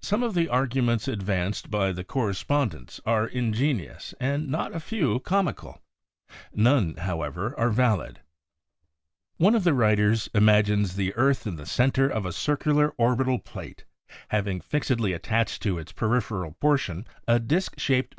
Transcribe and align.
Some 0.00 0.24
of 0.24 0.34
the 0.34 0.48
arguments 0.48 1.06
advanced 1.06 1.70
by 1.70 1.92
the 1.92 2.02
correspondents 2.02 3.00
are 3.06 3.28
ingenious 3.28 4.12
and 4.18 4.48
not 4.48 4.74
a 4.74 4.80
few 4.80 5.20
comical. 5.20 5.80
None, 6.52 6.96
how 6.96 7.22
ever, 7.22 7.56
are 7.56 7.70
valid. 7.70 8.18
One 9.36 9.54
of 9.54 9.62
the 9.62 9.74
writers 9.74 10.28
imagines 10.34 10.96
the 10.96 11.14
earth 11.14 11.46
in 11.46 11.54
the 11.54 11.66
center 11.66 12.08
of 12.08 12.26
a 12.26 12.32
circular 12.32 12.88
or 12.98 13.14
bital 13.14 13.38
plate, 13.44 13.84
having 14.30 14.60
fixedly 14.60 15.12
attached 15.12 15.62
to 15.62 15.78
its 15.78 15.92
periperal 15.92 16.58
portion 16.58 17.06
a 17.28 17.38
disk 17.38 17.78
shaped 17.78 18.16